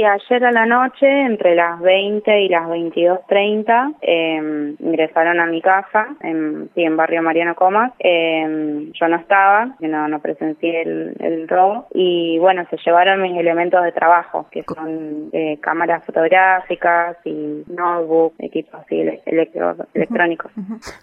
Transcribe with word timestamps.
Sí, 0.00 0.04
ayer 0.06 0.44
a 0.46 0.50
la 0.50 0.64
noche, 0.64 1.06
entre 1.06 1.54
las 1.54 1.78
20 1.78 2.40
y 2.40 2.48
las 2.48 2.62
22.30, 2.62 3.96
eh, 4.00 4.74
ingresaron 4.78 5.40
a 5.40 5.44
mi 5.44 5.60
casa, 5.60 6.16
en, 6.22 6.70
sí, 6.74 6.84
en 6.84 6.96
barrio 6.96 7.22
Mariano 7.22 7.54
Comas. 7.54 7.92
Eh, 7.98 8.90
yo 8.98 9.08
no 9.08 9.16
estaba, 9.16 9.76
no, 9.78 10.08
no 10.08 10.20
presencié 10.20 10.80
el, 10.82 11.16
el, 11.20 11.46
robo. 11.48 11.86
Y 11.92 12.38
bueno, 12.38 12.64
se 12.70 12.78
llevaron 12.78 13.20
mis 13.20 13.38
elementos 13.38 13.82
de 13.84 13.92
trabajo, 13.92 14.46
que 14.50 14.62
son 14.62 15.28
eh, 15.34 15.58
cámaras 15.60 16.02
fotográficas 16.06 17.18
y 17.26 17.64
notebook, 17.66 18.32
equipos 18.38 18.80
así 18.80 19.02
electro, 19.26 19.76
electrónicos. 19.92 20.50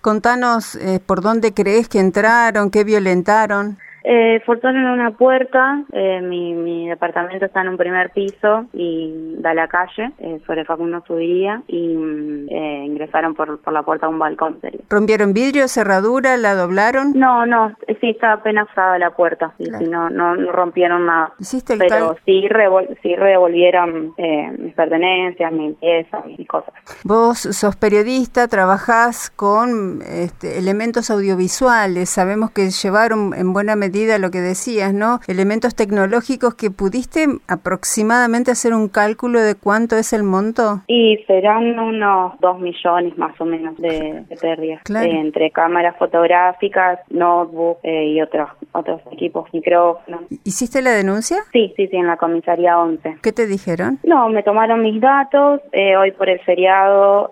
Contanos 0.02 0.76
eh, 0.76 1.00
por 1.06 1.22
dónde 1.22 1.54
crees 1.54 1.88
que 1.88 2.00
entraron, 2.00 2.72
qué 2.72 2.84
violentaron. 2.84 3.78
Eh, 4.04 4.42
forzaron 4.46 4.86
una 4.86 5.12
puerta, 5.12 5.84
eh, 5.92 6.22
mi, 6.22 6.54
mi, 6.54 6.88
departamento 6.88 7.46
está 7.46 7.62
en 7.62 7.70
un 7.70 7.78
primer 7.78 8.12
piso 8.12 8.66
y 8.72 9.36
da 9.40 9.52
a 9.52 9.54
la 9.54 9.68
calle, 9.68 10.12
eh, 10.20 10.40
sobre 10.46 10.64
Facundo 10.64 11.04
Subiría, 11.06 11.62
y 11.68 12.48
eh, 12.50 12.84
ingresaron 12.86 13.36
por, 13.36 13.60
por 13.60 13.74
la 13.74 13.84
puerta 13.84 14.06
a 14.06 14.10
un 14.10 14.20
balcón. 14.20 14.60
Serio. 14.62 14.80
¿Rompieron 14.90 15.34
vidrio, 15.34 15.68
cerradura, 15.68 16.38
la 16.38 16.56
doblaron? 16.56 17.14
No, 17.16 17.46
no, 17.46 17.76
sí, 18.00 18.12
estaba 18.12 18.34
apenas 18.34 18.70
usada 18.70 18.98
la 18.98 19.12
puerta, 19.12 19.54
sí, 19.58 19.66
claro. 19.66 19.84
sí, 19.84 19.92
no, 19.92 20.10
no, 20.10 20.36
no, 20.36 20.52
rompieron 20.52 21.06
nada. 21.06 21.34
¿Hiciste 21.40 21.74
el 21.74 21.80
Pero 21.80 22.16
sí, 22.26 22.48
revol 22.48 22.88
sí 23.02 23.16
revolvieron 23.16 24.14
eh, 24.18 24.52
mis 24.58 24.74
pertenencias, 24.74 25.52
mi 25.52 25.74
pieza, 25.74 26.24
mis 26.26 26.48
cosas. 26.48 26.74
Vos 27.04 27.40
sos 27.40 27.76
periodista, 27.76 28.48
trabajás 28.48 29.30
con 29.30 30.02
este, 30.02 30.58
elementos 30.58 31.10
audiovisuales, 31.10 32.10
sabemos 32.10 32.52
que 32.52 32.70
llevaron 32.70 33.34
en 33.34 33.52
buena 33.52 33.76
medida 33.76 33.97
lo 34.20 34.32
que 34.32 34.42
decías, 34.42 34.94
¿no? 34.94 35.20
Elementos 35.28 35.76
tecnológicos 35.76 36.56
que 36.56 36.72
pudiste 36.72 37.28
aproximadamente 37.48 38.52
hacer 38.52 38.74
un 38.74 38.88
cálculo 38.88 39.42
de 39.42 39.56
cuánto 39.56 39.98
es 39.98 40.14
el 40.14 40.24
monto. 40.24 40.82
Y 40.88 41.18
serán 41.28 41.80
unos 41.80 42.40
dos 42.40 42.60
millones 42.60 43.18
más 43.18 43.40
o 43.40 43.46
menos 43.46 43.78
de, 43.78 44.24
de 44.28 44.36
pérdidas. 44.36 44.82
Claro. 44.84 45.08
Eh, 45.08 45.20
entre 45.20 45.52
cámaras 45.52 45.96
fotográficas, 45.98 47.00
notebook 47.10 47.80
eh, 47.84 48.08
y 48.08 48.22
otros 48.22 48.50
otros 48.78 49.02
equipos, 49.12 49.52
micrófonos. 49.54 50.22
¿Hiciste 50.44 50.82
la 50.82 50.92
denuncia? 50.92 51.38
Sí, 51.52 51.74
sí, 51.76 51.88
sí, 51.88 51.96
en 51.96 52.08
la 52.08 52.18
comisaría 52.18 52.80
11. 52.80 53.18
¿Qué 53.22 53.32
te 53.32 53.48
dijeron? 53.48 54.00
No, 54.04 54.30
me 54.30 54.44
tomaron 54.44 54.82
mis 54.82 55.02
datos. 55.02 55.62
Eh, 55.72 55.98
hoy 55.98 56.12
por 56.12 56.30
el 56.30 56.40
feriado 56.42 57.30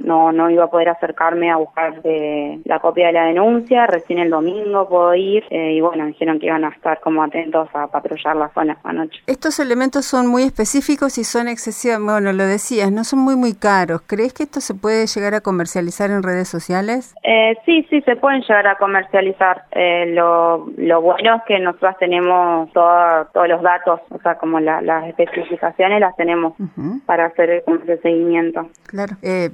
no, 0.00 0.32
no 0.32 0.50
iba 0.50 0.64
a 0.64 0.70
poder 0.70 0.88
acercarme 0.88 1.50
a 1.50 1.56
buscar 1.56 2.00
la 2.64 2.80
copia 2.80 3.08
de 3.08 3.12
la 3.12 3.24
denuncia. 3.26 3.86
Recién 3.86 4.18
el 4.18 4.30
domingo 4.30 4.88
puedo 4.88 5.14
ir 5.14 5.44
y 5.50 5.80
bueno, 5.80 6.06
dijeron 6.06 6.38
que 6.38 6.46
iban 6.46 6.64
a 6.64 6.68
estar 6.68 7.00
como 7.00 7.22
atentos 7.22 7.68
a 7.74 7.86
patrullar 7.88 8.36
la 8.36 8.48
zona 8.50 8.78
anoche. 8.84 9.20
Estos 9.26 9.60
elementos 9.60 10.04
son 10.04 10.26
muy 10.26 10.42
específicos 10.42 11.18
y 11.18 11.24
son 11.24 11.48
excesivamente, 11.48 12.12
bueno, 12.12 12.32
lo 12.32 12.44
decías, 12.44 12.90
no 12.90 13.04
son 13.04 13.20
muy 13.20 13.36
muy 13.36 13.54
caros. 13.54 14.02
¿Crees 14.06 14.32
que 14.32 14.44
esto 14.44 14.60
se 14.60 14.74
puede 14.74 15.06
llegar 15.06 15.34
a 15.34 15.40
comercializar 15.40 16.10
en 16.10 16.22
redes 16.22 16.48
sociales? 16.48 17.14
Eh, 17.22 17.56
sí, 17.64 17.86
sí, 17.90 18.00
se 18.02 18.16
pueden 18.16 18.40
llegar 18.42 18.66
a 18.66 18.76
comercializar. 18.76 19.64
Eh, 19.72 20.14
lo, 20.58 20.72
lo 20.76 21.00
bueno 21.00 21.36
es 21.36 21.42
que 21.46 21.58
nosotros 21.58 21.96
tenemos 21.98 22.72
todo, 22.72 23.26
todos 23.32 23.48
los 23.48 23.62
datos, 23.62 24.00
o 24.10 24.18
sea, 24.18 24.36
como 24.36 24.60
la, 24.60 24.80
las 24.80 25.06
especificaciones 25.08 26.00
las 26.00 26.16
tenemos 26.16 26.54
uh 26.58 26.64
-huh. 26.76 27.04
para 27.06 27.26
hacer 27.26 27.50
el, 27.50 27.62
el 27.86 28.02
seguimiento. 28.02 28.68
Claro. 28.86 29.16
Eh, 29.22 29.50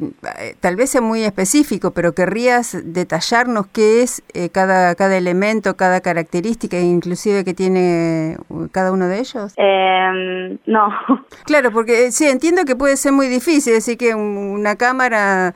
tal 0.60 0.76
vez 0.76 0.90
sea 0.90 1.00
muy 1.00 1.24
específico, 1.24 1.92
pero 1.92 2.12
querrías 2.12 2.78
detallarnos 2.84 3.66
qué 3.66 4.02
es 4.02 4.22
cada, 4.52 4.94
cada 4.94 5.16
elemento, 5.16 5.76
cada 5.76 6.00
característica 6.00 6.78
inclusive 6.78 7.44
que 7.44 7.54
tiene 7.54 8.36
cada 8.72 8.92
uno 8.92 9.08
de 9.08 9.18
ellos? 9.18 9.54
Eh, 9.56 10.58
no. 10.66 10.88
Claro, 11.44 11.70
porque 11.72 12.12
sí, 12.12 12.28
entiendo 12.28 12.64
que 12.64 12.76
puede 12.76 12.96
ser 12.96 13.12
muy 13.12 13.26
difícil, 13.26 13.74
decir 13.74 13.98
que 13.98 14.14
una 14.14 14.76
cámara... 14.76 15.52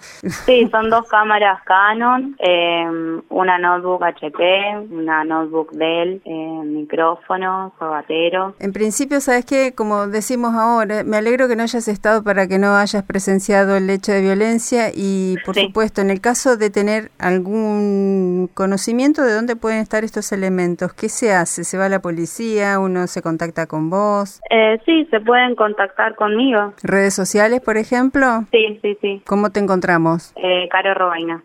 Sí, 0.47 0.69
son 0.71 0.91
dos 0.91 1.09
cámaras 1.09 1.63
Canon, 1.65 2.37
eh, 2.39 3.21
una 3.29 3.59
notebook 3.59 4.03
HP, 4.03 4.89
una 4.91 5.25
notebook 5.27 5.73
Dell, 5.73 6.23
eh, 6.25 6.63
micrófono, 6.65 7.73
sorbatero. 7.79 8.55
En 8.59 8.73
principio, 8.73 9.21
¿sabes 9.21 9.45
qué? 9.45 9.75
Como 9.75 10.07
decimos 10.07 10.55
ahora, 10.55 11.05
me 11.05 11.17
alegro 11.17 11.49
que 11.49 11.57
no 11.57 11.63
hayas 11.63 11.89
estado 11.89 12.23
para 12.23 12.47
que 12.47 12.59
no 12.59 12.77
hayas 12.77 13.03
presenciado 13.05 13.77
el 13.77 13.89
hecho 13.91 14.13
de 14.13 14.23
violencia 14.23 14.91
y, 14.95 15.37
por 15.45 15.55
sí. 15.55 15.67
supuesto, 15.67 16.01
en 16.01 16.11
el 16.11 16.21
caso 16.21 16.57
de 16.57 16.71
tener 16.71 17.11
algún 17.19 18.51
conocimiento 18.55 19.23
de 19.23 19.35
dónde 19.35 19.57
pueden 19.57 19.81
estar 19.81 20.05
estos 20.05 20.33
elementos, 20.33 20.93
¿qué 20.95 21.09
se 21.09 21.33
hace? 21.33 21.65
¿Se 21.65 21.79
va 21.79 21.87
a 21.87 21.89
la 21.89 22.01
policía? 22.01 22.79
¿Uno 22.79 23.07
se 23.07 23.23
contacta 23.23 23.67
con 23.67 23.91
vos? 23.91 24.41
Eh, 24.51 24.79
sí, 24.85 25.07
se 25.11 25.21
pueden 25.21 25.55
contactar 25.55 26.15
conmigo. 26.15 26.73
¿Redes 26.83 27.15
sociales, 27.15 27.61
por 27.61 27.77
ejemplo? 27.77 28.45
Sí, 28.51 28.79
sí, 28.83 28.97
sí. 29.01 29.23
¿Cómo 29.27 29.51
te 29.51 29.61
encontramos? 29.61 30.33
Eh, 30.37 30.69
Caro 30.71 30.95
Robaina. 30.95 31.43